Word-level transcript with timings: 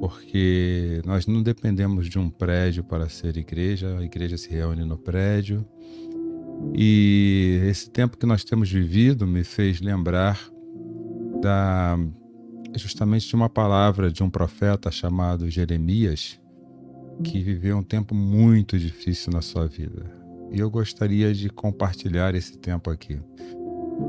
porque 0.00 1.02
nós 1.04 1.26
não 1.26 1.42
dependemos 1.42 2.08
de 2.08 2.18
um 2.18 2.30
prédio 2.30 2.84
para 2.84 3.08
ser 3.08 3.36
igreja, 3.36 3.98
a 3.98 4.04
igreja 4.04 4.38
se 4.38 4.48
reúne 4.50 4.84
no 4.84 4.96
prédio. 4.96 5.66
E 6.72 7.60
esse 7.68 7.90
tempo 7.90 8.16
que 8.16 8.24
nós 8.24 8.44
temos 8.44 8.70
vivido 8.70 9.26
me 9.26 9.42
fez 9.42 9.80
lembrar 9.80 10.40
da 11.42 11.98
justamente 12.76 13.28
de 13.28 13.34
uma 13.34 13.48
palavra 13.48 14.10
de 14.10 14.22
um 14.22 14.30
profeta 14.30 14.90
chamado 14.90 15.48
Jeremias, 15.50 16.40
que 17.22 17.40
viveu 17.40 17.76
um 17.76 17.82
tempo 17.82 18.14
muito 18.14 18.78
difícil 18.78 19.32
na 19.32 19.40
sua 19.40 19.66
vida. 19.66 20.10
E 20.50 20.58
eu 20.58 20.70
gostaria 20.70 21.32
de 21.32 21.48
compartilhar 21.48 22.34
esse 22.34 22.56
tempo 22.58 22.90
aqui. 22.90 23.20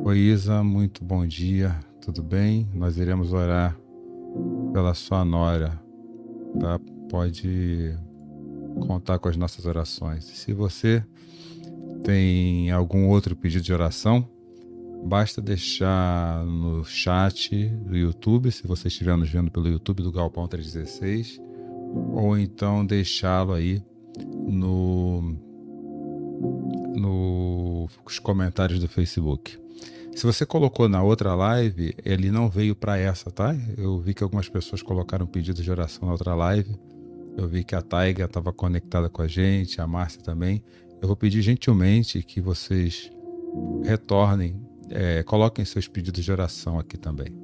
Oi, 0.04 0.18
Isa, 0.18 0.64
muito 0.64 1.04
bom 1.04 1.26
dia, 1.26 1.80
tudo 2.02 2.24
bem? 2.24 2.68
Nós 2.74 2.98
iremos 2.98 3.34
orar 3.34 3.78
pela 4.74 4.94
sua 4.94 5.24
nora, 5.24 5.80
tá? 6.60 6.80
Pode 7.10 7.96
contar 8.88 9.20
com 9.20 9.30
as 9.30 9.38
nossas 9.38 9.66
orações. 9.66 10.26
Se 10.26 10.54
você 10.54 11.04
tem 12.04 12.72
algum 12.72 13.08
outro 13.08 13.36
pedido 13.36 13.64
de 13.64 13.74
oração, 13.74 14.28
basta 15.06 15.42
deixar 15.42 16.44
no 16.46 16.84
chat 16.84 17.68
do 17.68 17.96
YouTube, 17.96 18.52
se 18.52 18.68
você 18.68 18.88
estiver 18.88 19.16
nos 19.16 19.30
vendo 19.30 19.52
pelo 19.52 19.68
YouTube 19.68 20.04
do 20.04 20.12
Galpão 20.12 20.48
316 20.48 21.45
ou 22.14 22.38
então 22.38 22.86
deixá-lo 22.86 23.54
aí 23.54 23.82
no 24.48 25.36
nos 26.96 28.20
comentários 28.20 28.80
do 28.80 28.88
Facebook. 28.88 29.58
Se 30.16 30.26
você 30.26 30.46
colocou 30.46 30.88
na 30.88 31.04
outra 31.04 31.36
live, 31.36 31.94
ele 32.06 32.32
não 32.32 32.50
veio 32.50 32.74
para 32.74 32.98
essa, 32.98 33.30
tá? 33.30 33.54
Eu 33.78 34.00
vi 34.00 34.14
que 34.14 34.24
algumas 34.24 34.48
pessoas 34.48 34.82
colocaram 34.82 35.28
pedidos 35.28 35.64
de 35.64 35.70
oração 35.70 36.06
na 36.06 36.14
outra 36.14 36.34
live. 36.34 36.74
Eu 37.38 37.50
vi 37.50 37.66
que 37.66 37.76
a 37.76 37.82
Taiga 37.82 38.24
estava 38.24 38.54
conectada 38.54 39.10
com 39.10 39.22
a 39.22 39.28
gente, 39.28 39.82
a 39.82 39.88
Márcia 39.88 40.22
também. 40.22 40.64
Eu 41.02 41.08
vou 41.08 41.18
pedir 41.18 41.42
gentilmente 41.42 42.24
que 42.24 42.40
vocês 42.40 43.12
retornem, 43.84 44.56
é, 44.90 45.22
coloquem 45.24 45.66
seus 45.66 45.88
pedidos 45.88 46.24
de 46.24 46.32
oração 46.32 46.80
aqui 46.80 46.98
também. 46.98 47.36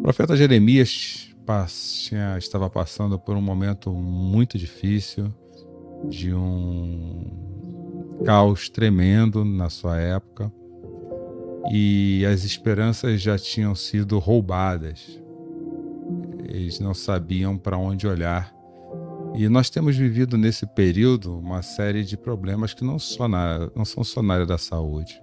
Profeta 0.00 0.36
Jeremias 0.36 1.29
tinha, 1.66 2.38
estava 2.38 2.70
passando 2.70 3.18
por 3.18 3.36
um 3.36 3.42
momento 3.42 3.90
muito 3.92 4.58
difícil, 4.58 5.32
de 6.08 6.32
um 6.32 8.22
caos 8.24 8.68
tremendo 8.68 9.44
na 9.44 9.68
sua 9.68 9.98
época, 9.98 10.52
e 11.70 12.24
as 12.26 12.44
esperanças 12.44 13.20
já 13.20 13.38
tinham 13.38 13.74
sido 13.74 14.18
roubadas. 14.18 15.20
Eles 16.44 16.80
não 16.80 16.94
sabiam 16.94 17.56
para 17.56 17.76
onde 17.76 18.06
olhar. 18.06 18.52
E 19.34 19.48
nós 19.48 19.70
temos 19.70 19.96
vivido 19.96 20.36
nesse 20.36 20.66
período 20.66 21.38
uma 21.38 21.62
série 21.62 22.02
de 22.02 22.16
problemas 22.16 22.74
que 22.74 22.82
não, 22.82 22.98
só 22.98 23.28
na, 23.28 23.70
não 23.76 23.84
são 23.84 24.02
só 24.02 24.22
na 24.22 24.34
área 24.34 24.46
da 24.46 24.58
saúde. 24.58 25.20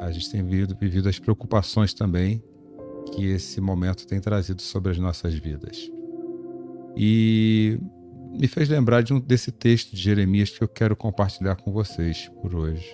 A 0.00 0.10
gente 0.12 0.30
tem 0.30 0.42
vivido, 0.44 0.76
vivido 0.78 1.08
as 1.08 1.18
preocupações 1.18 1.92
também 1.92 2.42
que 3.12 3.26
esse 3.26 3.60
momento 3.60 4.06
tem 4.06 4.20
trazido 4.20 4.62
sobre 4.62 4.92
as 4.92 4.98
nossas 4.98 5.34
vidas. 5.34 5.90
E 6.96 7.78
me 8.38 8.46
fez 8.46 8.68
lembrar 8.68 9.02
de 9.02 9.12
um, 9.12 9.20
desse 9.20 9.50
texto 9.50 9.94
de 9.94 10.00
Jeremias 10.00 10.50
que 10.50 10.62
eu 10.62 10.68
quero 10.68 10.96
compartilhar 10.96 11.56
com 11.56 11.72
vocês 11.72 12.30
por 12.40 12.54
hoje. 12.54 12.88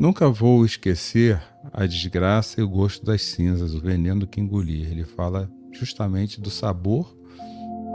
Nunca 0.00 0.30
vou 0.30 0.64
esquecer 0.64 1.40
a 1.72 1.84
desgraça 1.84 2.60
e 2.60 2.64
o 2.64 2.68
gosto 2.68 3.04
das 3.04 3.22
cinzas, 3.22 3.74
o 3.74 3.80
veneno 3.80 4.26
que 4.26 4.40
engoli. 4.40 4.82
Ele 4.82 5.04
fala 5.04 5.50
justamente 5.72 6.40
do 6.40 6.50
sabor 6.50 7.14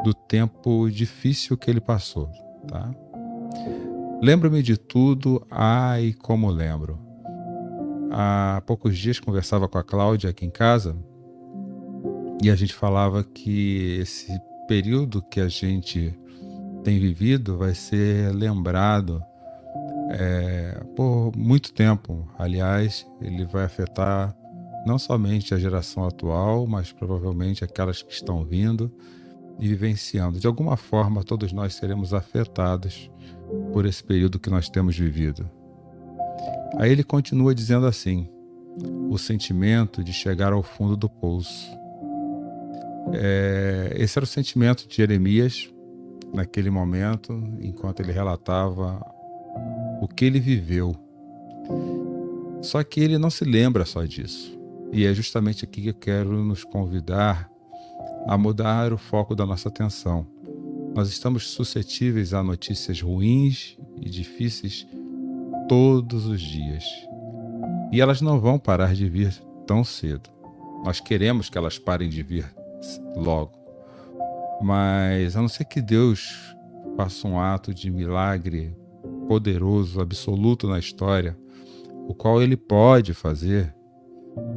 do 0.03 0.13
tempo 0.13 0.87
difícil 0.89 1.57
que 1.57 1.69
ele 1.69 1.81
passou, 1.81 2.29
tá? 2.67 2.93
Lembro-me 4.21 4.63
de 4.63 4.77
tudo, 4.77 5.45
ai 5.51 6.13
como 6.13 6.49
lembro. 6.49 6.99
Há 8.11 8.63
poucos 8.65 8.97
dias 8.97 9.19
conversava 9.19 9.67
com 9.67 9.77
a 9.77 9.83
Cláudia 9.83 10.29
aqui 10.29 10.45
em 10.45 10.49
casa 10.49 10.95
e 12.41 12.49
a 12.49 12.55
gente 12.55 12.73
falava 12.73 13.23
que 13.23 13.97
esse 13.99 14.31
período 14.67 15.21
que 15.21 15.39
a 15.39 15.47
gente 15.47 16.17
tem 16.83 16.99
vivido 16.99 17.57
vai 17.57 17.73
ser 17.73 18.33
lembrado 18.33 19.21
é, 20.11 20.81
por 20.95 21.31
muito 21.35 21.73
tempo. 21.73 22.27
Aliás, 22.37 23.05
ele 23.21 23.45
vai 23.45 23.65
afetar 23.65 24.35
não 24.85 24.97
somente 24.97 25.53
a 25.53 25.57
geração 25.57 26.05
atual, 26.05 26.65
mas 26.67 26.91
provavelmente 26.91 27.63
aquelas 27.63 28.01
que 28.01 28.13
estão 28.13 28.45
vindo 28.45 28.91
e 29.59 29.67
vivenciando. 29.67 30.39
De 30.39 30.47
alguma 30.47 30.77
forma, 30.77 31.23
todos 31.23 31.51
nós 31.51 31.75
seremos 31.75 32.13
afetados 32.13 33.09
por 33.71 33.85
esse 33.85 34.03
período 34.03 34.39
que 34.39 34.49
nós 34.49 34.69
temos 34.69 34.97
vivido. 34.97 35.49
Aí 36.77 36.91
ele 36.91 37.03
continua 37.03 37.55
dizendo 37.55 37.85
assim: 37.85 38.29
o 39.09 39.17
sentimento 39.17 40.03
de 40.03 40.11
chegar 40.11 40.53
ao 40.53 40.63
fundo 40.63 40.97
do 40.97 41.09
poço. 41.09 41.69
É, 43.13 43.93
esse 43.97 44.17
era 44.17 44.23
o 44.23 44.27
sentimento 44.27 44.87
de 44.87 44.95
Jeremias 44.95 45.71
naquele 46.33 46.69
momento, 46.69 47.33
enquanto 47.61 48.01
ele 48.01 48.11
relatava 48.11 48.99
o 50.01 50.07
que 50.07 50.25
ele 50.25 50.39
viveu. 50.39 50.95
Só 52.61 52.83
que 52.83 52.99
ele 52.99 53.17
não 53.17 53.29
se 53.29 53.45
lembra 53.45 53.85
só 53.85 54.03
disso. 54.03 54.59
E 54.91 55.05
é 55.05 55.13
justamente 55.13 55.63
aqui 55.63 55.81
que 55.83 55.89
eu 55.89 55.93
quero 55.93 56.43
nos 56.43 56.63
convidar 56.63 57.49
a 58.27 58.37
mudar 58.37 58.91
o 58.91 58.97
foco 58.97 59.35
da 59.35 59.45
nossa 59.45 59.69
atenção. 59.69 60.25
Nós 60.95 61.09
estamos 61.09 61.49
suscetíveis 61.49 62.33
a 62.33 62.41
notícias 62.41 63.01
ruins 63.01 63.77
e 64.01 64.09
difíceis 64.09 64.87
todos 65.67 66.25
os 66.25 66.41
dias. 66.41 66.83
E 67.91 68.01
elas 68.01 68.21
não 68.21 68.39
vão 68.39 68.57
parar 68.57 68.95
de 68.95 69.07
vir 69.07 69.33
tão 69.67 69.83
cedo. 69.83 70.29
Nós 70.83 70.99
queremos 70.99 71.49
que 71.49 71.57
elas 71.57 71.77
parem 71.77 72.09
de 72.09 72.23
vir 72.23 72.45
logo. 73.15 73.51
Mas 74.61 75.35
a 75.35 75.41
não 75.41 75.49
ser 75.49 75.65
que 75.65 75.81
Deus 75.81 76.55
faça 76.95 77.27
um 77.27 77.39
ato 77.39 77.73
de 77.73 77.91
milagre 77.91 78.75
poderoso, 79.27 80.01
absoluto 80.01 80.67
na 80.67 80.79
história, 80.79 81.37
o 82.07 82.13
qual 82.13 82.41
ele 82.41 82.55
pode 82.55 83.13
fazer, 83.13 83.75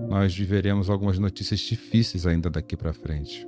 nós 0.08 0.34
viveremos 0.34 0.88
algumas 0.88 1.18
notícias 1.18 1.60
difíceis 1.60 2.26
ainda 2.26 2.48
daqui 2.48 2.76
para 2.76 2.92
frente. 2.92 3.46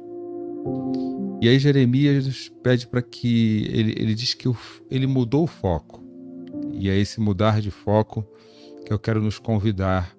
E 1.40 1.48
aí 1.48 1.58
Jeremias 1.58 2.50
pede 2.62 2.86
para 2.86 3.00
que 3.00 3.66
ele, 3.70 3.94
ele 3.96 4.14
diz 4.14 4.34
que 4.34 4.48
o, 4.48 4.56
ele 4.90 5.06
mudou 5.06 5.44
o 5.44 5.46
foco. 5.46 6.04
E 6.72 6.88
é 6.88 6.98
esse 6.98 7.20
mudar 7.20 7.60
de 7.60 7.70
foco 7.70 8.26
que 8.84 8.92
eu 8.92 8.98
quero 8.98 9.22
nos 9.22 9.38
convidar 9.38 10.14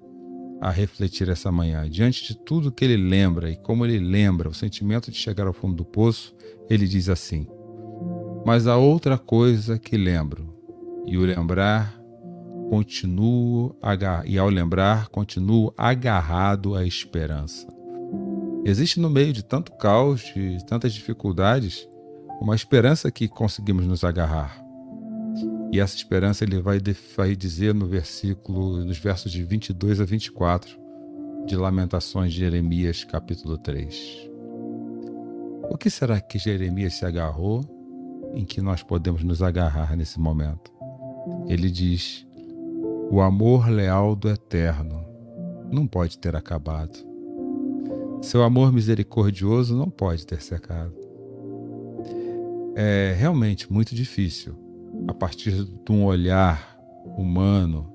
a 0.60 0.70
refletir 0.70 1.28
essa 1.30 1.52
manhã. 1.52 1.90
Diante 1.90 2.26
de 2.26 2.38
tudo 2.38 2.72
que 2.72 2.86
ele 2.86 2.98
lembra 2.98 3.50
e 3.50 3.56
como 3.56 3.86
ele 3.86 4.00
lembra 4.00 4.50
o 4.50 4.54
sentimento 4.54 5.12
de 5.12 5.18
chegar 5.18 5.48
ao 5.48 5.54
fundo 5.54 5.76
do 5.76 5.86
poço, 5.86 6.36
ele 6.70 6.88
diz 6.88 7.10
assim: 7.10 7.48
Mas 8.46 8.68
há 8.68 8.78
outra 8.78 9.18
coisa 9.18 9.80
que 9.80 9.98
lembro, 9.98 10.56
e 11.06 11.18
o 11.18 11.22
lembrar 11.22 12.00
continuo 12.70 13.76
e 14.26 14.38
ao 14.38 14.50
lembrar 14.50 15.10
continuo 15.10 15.74
agarrado 15.78 16.76
à 16.76 16.86
esperança. 16.86 17.68
Existe 18.64 19.00
no 19.00 19.10
meio 19.10 19.34
de 19.34 19.44
tanto 19.44 19.72
caos, 19.74 20.22
de 20.36 20.64
tantas 20.66 20.94
dificuldades, 20.94 21.88
uma 22.40 22.56
esperança 22.56 23.12
que 23.12 23.28
conseguimos 23.28 23.86
nos 23.86 24.04
agarrar. 24.04 24.64
E 25.72 25.80
essa 25.80 25.96
esperança 25.96 26.44
ele 26.44 26.62
vai, 26.62 26.80
vai 27.16 27.36
dizer 27.36 27.74
no 27.74 27.88
versículo, 27.88 28.84
nos 28.84 29.00
versos 29.00 29.32
de 29.32 29.44
22 29.44 30.00
a 30.00 30.06
24 30.06 30.80
de 31.48 31.56
Lamentações 31.56 32.34
de 32.34 32.40
Jeremias, 32.40 33.04
capítulo 33.04 33.58
3. 33.58 34.30
O 35.70 35.78
que 35.78 35.90
será 35.90 36.20
que 36.22 36.38
Jeremias 36.38 36.94
se 36.96 37.06
agarrou 37.06 37.64
em 38.36 38.46
que 38.46 38.62
nós 38.62 38.84
podemos 38.84 39.24
nos 39.24 39.42
agarrar 39.42 39.96
nesse 39.96 40.20
momento? 40.20 40.72
Ele 41.48 41.72
diz: 41.72 42.28
O 43.10 43.22
amor 43.22 43.70
leal 43.70 44.16
do 44.16 44.30
eterno 44.30 45.04
não 45.72 45.88
pode 45.88 46.20
ter 46.20 46.36
acabado. 46.36 47.11
Seu 48.22 48.44
amor 48.44 48.72
misericordioso 48.72 49.76
não 49.76 49.90
pode 49.90 50.26
ter 50.26 50.42
secado. 50.42 50.94
É 52.76 53.16
realmente 53.18 53.72
muito 53.72 53.96
difícil 53.96 54.56
a 55.08 55.14
partir 55.14 55.64
de 55.64 55.92
um 55.92 56.06
olhar 56.06 56.78
humano, 57.18 57.92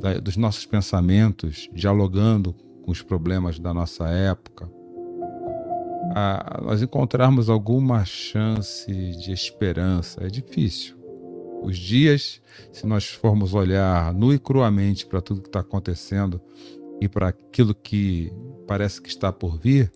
da, 0.00 0.14
dos 0.14 0.36
nossos 0.36 0.64
pensamentos, 0.64 1.68
dialogando 1.72 2.54
com 2.84 2.92
os 2.92 3.02
problemas 3.02 3.58
da 3.58 3.74
nossa 3.74 4.08
época, 4.08 4.70
a, 6.14 6.60
nós 6.62 6.80
encontrarmos 6.82 7.50
alguma 7.50 8.04
chance 8.04 8.90
de 8.92 9.32
esperança. 9.32 10.24
É 10.24 10.28
difícil. 10.28 10.96
Os 11.62 11.76
dias, 11.76 12.40
se 12.72 12.86
nós 12.86 13.08
formos 13.08 13.54
olhar 13.54 14.14
nu 14.14 14.32
e 14.32 14.38
cruamente 14.38 15.04
para 15.04 15.20
tudo 15.20 15.42
que 15.42 15.48
está 15.48 15.60
acontecendo 15.60 16.40
e 17.00 17.08
para 17.08 17.28
aquilo 17.28 17.74
que 17.74 18.32
parece 18.66 19.00
que 19.00 19.08
está 19.08 19.32
por 19.32 19.58
vir, 19.58 19.92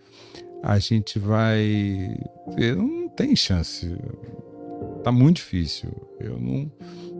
a 0.63 0.79
gente 0.79 1.19
vai 1.19 2.17
ver, 2.55 2.77
não 2.77 3.09
tem 3.09 3.35
chance. 3.35 3.97
Tá 5.03 5.11
muito 5.11 5.37
difícil. 5.37 5.91
Eu 6.19 6.39
não. 6.39 6.71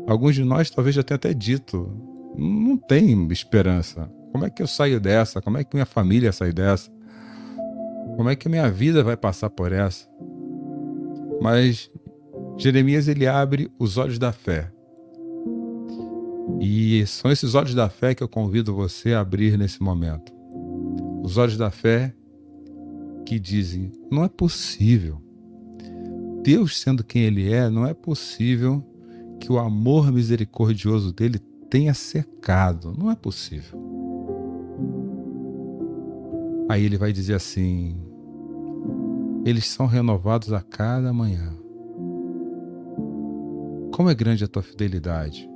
Alguns 0.07 0.35
de 0.35 0.45
nós 0.45 0.71
talvez 0.71 0.95
já 0.95 1.03
tenham 1.03 1.17
até 1.17 1.33
dito. 1.33 1.91
Não 2.37 2.77
tem 2.77 3.27
esperança. 3.33 4.11
Como 4.33 4.45
é 4.45 4.51
que 4.51 4.63
eu 4.63 4.67
saio 4.67 5.01
dessa? 5.01 5.41
Como 5.41 5.59
é 5.59 5.65
que 5.65 5.75
minha 5.75 5.87
família 5.87 6.33
sai 6.33 6.53
dessa? 6.53 6.91
Como 8.17 8.29
é 8.29 8.37
que 8.37 8.49
minha 8.49 8.71
vida 8.71 9.03
vai 9.03 9.17
passar 9.17 9.51
por 9.51 9.73
essa? 9.73 10.07
Mas 11.41 11.91
Jeremias 12.59 13.09
ele 13.09 13.27
abre 13.27 13.71
os 13.79 13.97
olhos 13.97 14.19
da 14.19 14.33
fé. 14.33 14.71
E 16.61 17.07
são 17.07 17.31
esses 17.31 17.55
olhos 17.55 17.75
da 17.75 17.89
fé 17.89 18.15
que 18.15 18.23
eu 18.23 18.29
convido 18.29 18.75
você 18.75 19.15
a 19.15 19.21
abrir 19.21 19.57
nesse 19.57 19.83
momento. 19.83 20.40
Os 21.31 21.37
olhos 21.37 21.57
da 21.57 21.71
fé 21.71 22.13
que 23.25 23.39
dizem: 23.39 23.93
não 24.11 24.25
é 24.25 24.29
possível 24.29 25.23
Deus 26.43 26.81
sendo 26.81 27.05
quem 27.05 27.23
Ele 27.23 27.53
é, 27.53 27.71
não 27.71 27.87
é 27.87 27.95
possível 27.95 28.85
que 29.39 29.53
o 29.53 29.57
amor 29.57 30.11
misericordioso 30.11 31.13
dele 31.13 31.39
tenha 31.71 31.95
secado. 31.95 32.93
Não 32.99 33.09
é 33.13 33.15
possível. 33.15 33.79
Aí 36.69 36.85
ele 36.85 36.99
vai 36.99 37.13
dizer 37.13 37.35
assim: 37.35 37.97
eles 39.45 39.67
são 39.67 39.87
renovados 39.87 40.53
a 40.53 40.61
cada 40.61 41.13
manhã. 41.13 41.57
Como 43.95 44.11
é 44.11 44.15
grande 44.17 44.43
a 44.43 44.49
tua 44.49 44.63
fidelidade. 44.63 45.49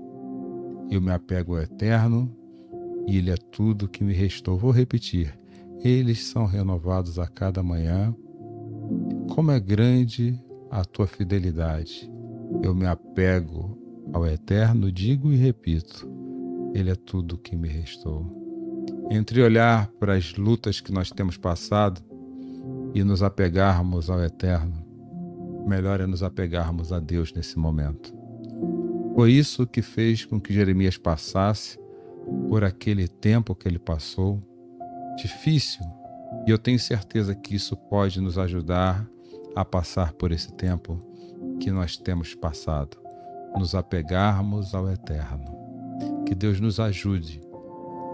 Eu 0.89 1.01
me 1.01 1.11
apego 1.11 1.57
ao 1.57 1.63
eterno 1.63 2.33
e 3.09 3.17
ele 3.17 3.33
é 3.33 3.37
tudo 3.51 3.89
que 3.89 4.05
me 4.05 4.13
restou. 4.13 4.57
Vou 4.57 4.71
repetir: 4.71 5.37
eles 5.85 6.25
são 6.25 6.47
renovados 6.47 7.19
a 7.19 7.27
cada 7.27 7.63
manhã. 7.63 8.15
Como 9.35 9.51
é 9.51 9.61
grande 9.61 10.41
a 10.71 10.85
tua 10.85 11.07
fidelidade. 11.07 12.11
Eu 12.63 12.75
me 12.75 12.87
apego 12.87 13.79
ao 14.13 14.27
eterno, 14.27 14.91
digo 14.91 15.31
e 15.31 15.37
repito: 15.37 16.09
Ele 16.75 16.91
é 16.91 16.95
tudo 16.95 17.39
que 17.39 17.55
me 17.55 17.69
restou. 17.69 18.43
Entre 19.11 19.43
olhar 19.43 19.89
para 20.01 20.15
as 20.15 20.35
lutas 20.35 20.81
que 20.81 20.91
nós 20.91 21.11
temos 21.11 21.37
passado 21.37 22.01
e 22.95 23.05
nos 23.05 23.23
apegarmos 23.23 24.09
ao 24.09 24.23
eterno, 24.23 24.85
melhor 25.67 26.01
é 26.01 26.07
nos 26.07 26.23
apegarmos 26.23 26.93
a 26.93 26.99
Deus 26.99 27.33
nesse 27.33 27.59
momento. 27.59 28.15
Foi 29.15 29.33
isso 29.33 29.67
que 29.67 29.83
fez 29.83 30.25
com 30.25 30.41
que 30.41 30.53
Jeremias 30.53 30.97
passasse 30.97 31.79
por 32.49 32.65
aquele 32.65 33.07
tempo 33.07 33.55
que 33.55 33.69
ele 33.69 33.79
passou, 33.79 34.43
difícil, 35.17 35.85
e 36.47 36.51
eu 36.51 36.59
tenho 36.59 36.79
certeza 36.79 37.35
que 37.35 37.55
isso 37.55 37.77
pode 37.77 38.21
nos 38.21 38.39
ajudar 38.39 39.07
a 39.55 39.65
passar 39.65 40.13
por 40.13 40.33
esse 40.33 40.53
tempo 40.53 40.99
que 41.61 41.71
nós 41.71 41.97
temos 41.97 42.35
passado, 42.35 42.97
nos 43.57 43.75
apegarmos 43.75 44.75
ao 44.75 44.91
eterno. 44.91 45.55
Que 46.27 46.35
Deus 46.35 46.61
nos 46.61 46.81
ajude, 46.81 47.41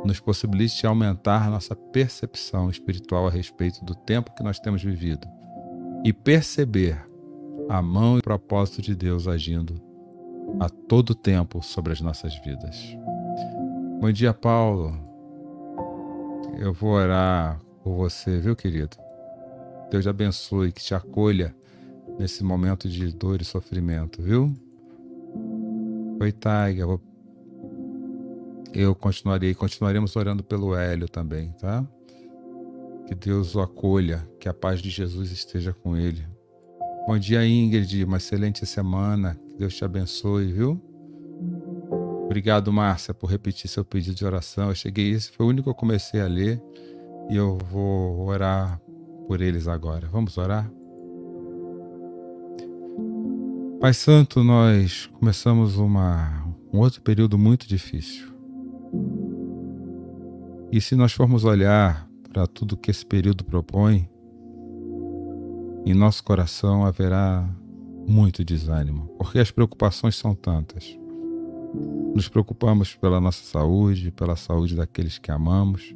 nos 0.04 0.20
possibilite 0.20 0.86
aumentar 0.86 1.50
nossa 1.50 1.74
percepção 1.74 2.70
espiritual 2.70 3.26
a 3.26 3.30
respeito 3.30 3.84
do 3.84 3.94
tempo 3.94 4.34
que 4.34 4.42
nós 4.42 4.58
temos 4.58 4.82
vivido 4.82 5.26
e 6.04 6.12
perceber 6.12 7.04
a 7.68 7.80
mão 7.80 8.16
e 8.16 8.18
o 8.18 8.22
propósito 8.22 8.82
de 8.82 8.94
Deus 8.94 9.28
agindo 9.28 9.80
a 10.58 10.68
todo 10.68 11.14
tempo 11.14 11.62
sobre 11.62 11.92
as 11.92 12.00
nossas 12.00 12.34
vidas. 12.44 12.96
Bom 14.00 14.10
dia, 14.10 14.34
Paulo. 14.34 15.09
Eu 16.58 16.72
vou 16.72 16.90
orar 16.90 17.60
por 17.82 17.94
você, 17.96 18.38
viu, 18.38 18.54
querido? 18.54 18.96
Deus 19.90 20.04
te 20.04 20.08
abençoe, 20.08 20.72
que 20.72 20.82
te 20.82 20.94
acolha 20.94 21.54
nesse 22.18 22.44
momento 22.44 22.88
de 22.88 23.12
dor 23.12 23.40
e 23.40 23.44
sofrimento, 23.44 24.22
viu? 24.22 24.54
Oi, 26.20 26.32
Taiga. 26.32 26.84
Eu 28.72 28.94
continuarei, 28.94 29.54
continuaremos 29.54 30.14
orando 30.16 30.44
pelo 30.44 30.74
Hélio 30.76 31.08
também, 31.08 31.50
tá? 31.52 31.84
Que 33.06 33.14
Deus 33.14 33.54
o 33.54 33.60
acolha, 33.60 34.28
que 34.38 34.48
a 34.48 34.54
paz 34.54 34.80
de 34.80 34.90
Jesus 34.90 35.32
esteja 35.32 35.72
com 35.72 35.96
ele. 35.96 36.24
Bom 37.06 37.18
dia, 37.18 37.44
Ingrid. 37.44 38.04
Uma 38.04 38.18
excelente 38.18 38.64
semana. 38.66 39.34
Que 39.48 39.56
Deus 39.56 39.74
te 39.74 39.84
abençoe, 39.84 40.52
viu? 40.52 40.80
Obrigado, 42.30 42.72
Márcia, 42.72 43.12
por 43.12 43.28
repetir 43.28 43.68
seu 43.68 43.84
pedido 43.84 44.14
de 44.14 44.24
oração. 44.24 44.68
Eu 44.68 44.74
cheguei, 44.76 45.10
esse 45.10 45.32
foi 45.32 45.44
o 45.44 45.48
único 45.48 45.64
que 45.64 45.70
eu 45.70 45.74
comecei 45.74 46.20
a 46.20 46.28
ler 46.28 46.62
e 47.28 47.34
eu 47.34 47.58
vou 47.72 48.24
orar 48.24 48.80
por 49.26 49.40
eles 49.40 49.66
agora. 49.66 50.06
Vamos 50.06 50.38
orar? 50.38 50.70
Pai 53.80 53.92
Santo, 53.92 54.44
nós 54.44 55.10
começamos 55.18 55.76
uma, 55.76 56.46
um 56.72 56.78
outro 56.78 57.02
período 57.02 57.36
muito 57.36 57.66
difícil. 57.66 58.32
E 60.70 60.80
se 60.80 60.94
nós 60.94 61.10
formos 61.10 61.42
olhar 61.42 62.08
para 62.32 62.46
tudo 62.46 62.76
que 62.76 62.92
esse 62.92 63.04
período 63.04 63.42
propõe, 63.42 64.08
em 65.84 65.94
nosso 65.94 66.22
coração 66.22 66.86
haverá 66.86 67.44
muito 68.06 68.44
desânimo, 68.44 69.08
porque 69.18 69.40
as 69.40 69.50
preocupações 69.50 70.14
são 70.14 70.32
tantas. 70.32 70.99
Nos 72.14 72.28
preocupamos 72.28 72.94
pela 72.94 73.20
nossa 73.20 73.44
saúde, 73.44 74.10
pela 74.10 74.36
saúde 74.36 74.74
daqueles 74.74 75.18
que 75.18 75.30
amamos, 75.30 75.94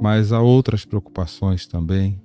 mas 0.00 0.32
há 0.32 0.40
outras 0.40 0.84
preocupações 0.84 1.66
também 1.66 2.20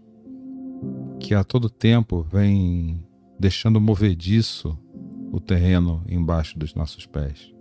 que 1.19 1.35
a 1.35 1.43
todo 1.43 1.69
tempo 1.69 2.23
vem 2.23 3.03
deixando 3.39 3.79
movediço 3.79 4.77
o 5.31 5.39
terreno 5.39 6.03
embaixo 6.07 6.57
dos 6.57 6.73
nossos 6.73 7.05
pés. 7.05 7.53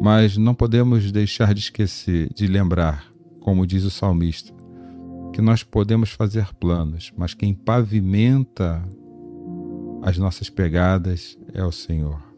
Mas 0.00 0.36
não 0.36 0.54
podemos 0.54 1.10
deixar 1.12 1.54
de 1.54 1.60
esquecer, 1.60 2.32
de 2.34 2.46
lembrar 2.46 3.14
como 3.44 3.66
diz 3.66 3.84
o 3.84 3.90
salmista, 3.90 4.54
que 5.30 5.42
nós 5.42 5.62
podemos 5.62 6.10
fazer 6.10 6.54
planos, 6.54 7.12
mas 7.14 7.34
quem 7.34 7.52
pavimenta 7.52 8.82
as 10.02 10.16
nossas 10.16 10.48
pegadas 10.48 11.38
é 11.52 11.62
o 11.62 11.70
Senhor. 11.70 12.33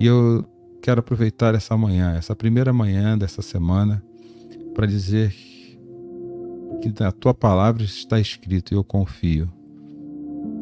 E 0.00 0.06
eu 0.06 0.44
quero 0.80 1.00
aproveitar 1.00 1.54
essa 1.54 1.76
manhã, 1.76 2.14
essa 2.14 2.34
primeira 2.36 2.72
manhã 2.72 3.18
dessa 3.18 3.42
semana, 3.42 4.02
para 4.74 4.86
dizer 4.86 5.34
que 6.80 6.94
na 7.00 7.10
tua 7.10 7.34
palavra 7.34 7.82
está 7.82 8.20
escrito, 8.20 8.72
e 8.72 8.76
eu 8.76 8.84
confio, 8.84 9.50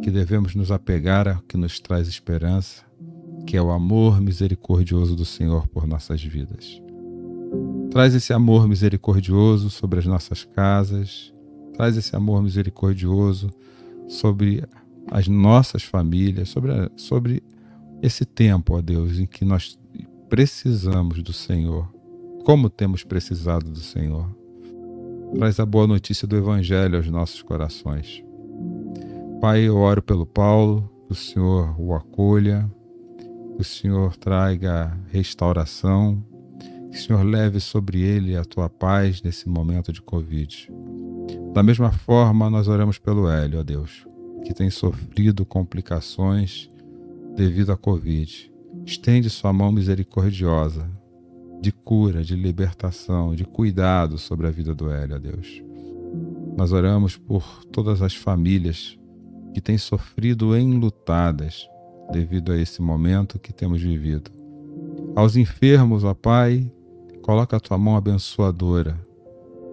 que 0.02 0.10
devemos 0.10 0.54
nos 0.54 0.70
apegar 0.70 1.28
ao 1.28 1.42
que 1.42 1.56
nos 1.56 1.78
traz 1.80 2.08
esperança, 2.08 2.82
que 3.46 3.56
é 3.56 3.62
o 3.62 3.70
amor 3.70 4.20
misericordioso 4.20 5.14
do 5.14 5.24
Senhor 5.24 5.68
por 5.68 5.86
nossas 5.86 6.22
vidas. 6.22 6.80
Traz 7.90 8.14
esse 8.14 8.32
amor 8.32 8.66
misericordioso 8.66 9.68
sobre 9.68 9.98
as 9.98 10.06
nossas 10.06 10.44
casas, 10.44 11.32
traz 11.74 11.96
esse 11.96 12.16
amor 12.16 12.42
misericordioso 12.42 13.50
sobre 14.08 14.64
as 15.10 15.28
nossas 15.28 15.82
famílias, 15.82 16.48
sobre, 16.48 16.72
a, 16.72 16.90
sobre 16.96 17.42
esse 18.02 18.24
tempo, 18.24 18.76
ó 18.76 18.82
Deus, 18.82 19.18
em 19.18 19.26
que 19.26 19.44
nós 19.44 19.78
precisamos 20.28 21.22
do 21.22 21.32
Senhor, 21.32 21.88
como 22.44 22.68
temos 22.68 23.04
precisado 23.04 23.70
do 23.70 23.80
Senhor. 23.80 24.28
Traz 25.34 25.58
a 25.58 25.66
boa 25.66 25.86
notícia 25.86 26.26
do 26.26 26.36
Evangelho 26.36 26.96
aos 26.96 27.08
nossos 27.08 27.42
corações. 27.42 28.22
Pai, 29.40 29.62
eu 29.62 29.76
oro 29.76 30.02
pelo 30.02 30.26
Paulo, 30.26 30.90
que 31.06 31.12
o 31.12 31.14
Senhor 31.14 31.74
o 31.78 31.94
acolha, 31.94 32.70
que 33.54 33.60
o 33.60 33.64
Senhor 33.64 34.16
traga 34.16 34.96
restauração, 35.10 36.22
que 36.90 36.98
o 36.98 37.00
Senhor 37.00 37.22
leve 37.22 37.60
sobre 37.60 38.00
ele 38.00 38.36
a 38.36 38.44
tua 38.44 38.68
paz 38.68 39.22
nesse 39.22 39.48
momento 39.48 39.92
de 39.92 40.00
Covid. 40.00 40.70
Da 41.52 41.62
mesma 41.62 41.90
forma, 41.90 42.48
nós 42.48 42.68
oramos 42.68 42.98
pelo 42.98 43.28
Hélio, 43.28 43.60
ó 43.60 43.62
Deus, 43.62 44.06
que 44.44 44.54
tem 44.54 44.70
sofrido 44.70 45.44
complicações 45.44 46.70
devido 47.36 47.70
à 47.70 47.76
Covid. 47.76 48.50
Estende 48.84 49.28
sua 49.28 49.52
mão 49.52 49.70
misericordiosa 49.70 50.90
de 51.60 51.70
cura, 51.70 52.22
de 52.22 52.34
libertação, 52.34 53.34
de 53.34 53.44
cuidado 53.44 54.18
sobre 54.18 54.46
a 54.46 54.50
vida 54.50 54.74
do 54.74 54.90
Hélio, 54.90 55.16
a 55.16 55.18
Deus. 55.18 55.62
Nós 56.56 56.72
oramos 56.72 57.16
por 57.16 57.64
todas 57.66 58.00
as 58.00 58.14
famílias 58.14 58.98
que 59.52 59.60
têm 59.60 59.76
sofrido 59.76 60.56
enlutadas 60.56 61.68
devido 62.10 62.52
a 62.52 62.56
esse 62.56 62.80
momento 62.80 63.38
que 63.38 63.52
temos 63.52 63.82
vivido. 63.82 64.30
Aos 65.14 65.36
enfermos, 65.36 66.04
ó 66.04 66.14
Pai, 66.14 66.70
coloca 67.22 67.56
a 67.56 67.60
tua 67.60 67.76
mão 67.76 67.96
abençoadora 67.96 68.98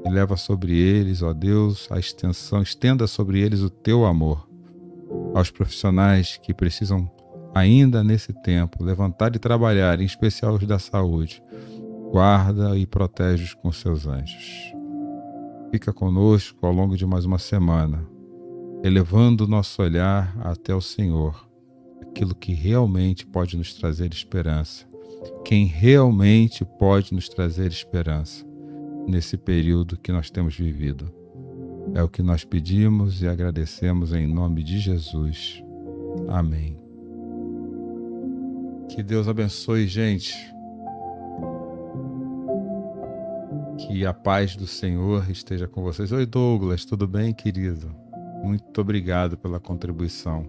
e 0.05 0.10
leva 0.10 0.36
sobre 0.36 0.75
eles, 0.75 1.22
ó 1.22 1.32
Deus, 1.32 1.88
a 1.91 2.00
extensão, 2.00 2.62
estenda 2.62 3.08
sobre 3.08 3.39
eles 3.39 3.62
o 3.62 3.70
teu 3.70 4.05
amor. 4.05 4.48
Aos 5.36 5.51
profissionais 5.51 6.38
que 6.38 6.53
precisam 6.53 7.10
ainda 7.54 8.04
nesse 8.04 8.34
tempo 8.34 8.84
levantar 8.84 9.36
e 9.36 9.40
trabalhar, 9.40 10.00
em 10.00 10.06
especial 10.06 10.56
os 10.56 10.66
da 10.66 10.80
saúde, 10.80 11.42
guarda 12.12 12.78
e 12.78 12.86
protege-os 12.86 13.54
com 13.54 13.72
seus 13.72 14.08
anjos. 14.08 14.74
Fica 15.72 15.92
conosco 15.94 16.66
ao 16.66 16.74
longo 16.74 16.96
de 16.96 17.06
mais 17.06 17.26
uma 17.26 17.40
semana, 17.40 18.06
elevando 18.84 19.46
o 19.46 19.48
nosso 19.48 19.82
olhar 19.82 20.36
até 20.42 20.74
o 20.74 20.82
Senhor, 20.82 21.48
aquilo 22.02 22.36
que 22.36 22.54
realmente 22.54 23.26
pode 23.26 23.58
nos 23.58 23.74
trazer 23.74 24.12
esperança, 24.12 24.86
quem 25.44 25.66
realmente 25.66 26.66
pode 26.66 27.14
nos 27.14 27.30
trazer 27.30 27.72
esperança 27.72 28.46
nesse 29.08 29.38
período 29.38 29.98
que 29.98 30.12
nós 30.12 30.30
temos 30.30 30.56
vivido. 30.56 31.12
É 31.94 32.02
o 32.02 32.10
que 32.10 32.22
nós 32.22 32.44
pedimos 32.44 33.22
e 33.22 33.28
agradecemos 33.28 34.14
em 34.14 34.28
nome 34.28 34.64
de 34.64 34.80
Jesus. 34.80 35.64
Amém. 36.28 36.83
Que 38.94 39.02
Deus 39.02 39.28
abençoe, 39.28 39.88
gente. 39.88 40.54
Que 43.76 44.06
a 44.06 44.14
paz 44.14 44.56
do 44.56 44.68
Senhor 44.68 45.28
esteja 45.32 45.68
com 45.68 45.82
vocês. 45.82 46.12
Oi, 46.12 46.28
Douglas, 46.28 46.86
tudo 46.86 47.08
bem, 47.08 47.34
querido? 47.34 47.92
Muito 48.44 48.80
obrigado 48.80 49.36
pela 49.36 49.60
contribuição. 49.60 50.46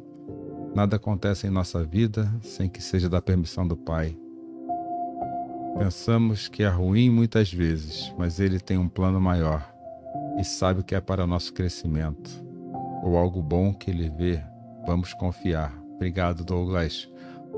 Nada 0.74 0.96
acontece 0.96 1.46
em 1.46 1.50
nossa 1.50 1.82
vida 1.82 2.30
sem 2.42 2.68
que 2.68 2.82
seja 2.82 3.08
da 3.08 3.22
permissão 3.22 3.66
do 3.66 3.78
Pai. 3.78 4.14
Pensamos 5.78 6.46
que 6.46 6.62
é 6.62 6.68
ruim 6.68 7.08
muitas 7.08 7.50
vezes, 7.50 8.12
mas 8.18 8.40
Ele 8.40 8.60
tem 8.60 8.76
um 8.76 8.90
plano 8.90 9.18
maior 9.18 9.66
e 10.38 10.44
sabe 10.44 10.80
o 10.80 10.84
que 10.84 10.94
é 10.94 11.00
para 11.00 11.26
nosso 11.26 11.50
crescimento. 11.54 12.30
Ou 13.02 13.16
algo 13.16 13.40
bom 13.40 13.72
que 13.72 13.90
Ele 13.90 14.10
vê, 14.10 14.38
vamos 14.86 15.14
confiar. 15.14 15.74
Obrigado, 15.94 16.44
Douglas. 16.44 17.08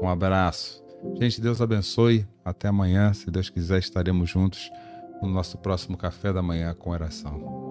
Um 0.00 0.08
abraço. 0.08 0.82
Gente, 1.20 1.40
Deus 1.40 1.60
abençoe. 1.60 2.26
Até 2.44 2.68
amanhã. 2.68 3.12
Se 3.12 3.30
Deus 3.30 3.48
quiser, 3.48 3.78
estaremos 3.78 4.28
juntos 4.28 4.70
no 5.22 5.28
nosso 5.28 5.56
próximo 5.58 5.96
café 5.96 6.32
da 6.32 6.42
manhã 6.42 6.74
com 6.74 6.90
oração. 6.90 7.66